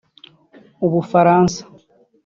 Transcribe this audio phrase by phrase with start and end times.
[0.85, 1.61] Ubufaransa